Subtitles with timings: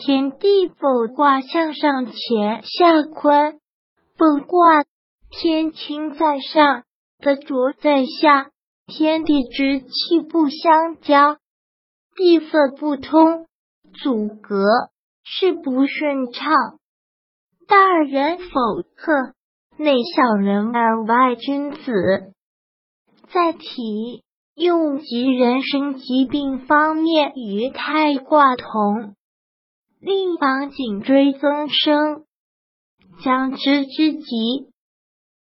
[0.00, 3.60] 天地否卦向上乾下坤，
[4.16, 4.82] 艮卦
[5.28, 6.84] 天清在上，
[7.18, 8.50] 的浊在下，
[8.86, 11.36] 天地之气不相交，
[12.16, 13.46] 地色不通，
[14.02, 14.64] 阻隔
[15.22, 16.54] 是不顺畅。
[17.68, 18.50] 大人否
[18.96, 19.34] 克，
[19.76, 22.32] 内小人而外君子。
[23.34, 24.24] 在体
[24.54, 29.14] 用及人生疾病方面与太卦同。
[30.00, 32.24] 另房颈椎增生，
[33.22, 34.72] 将之之极，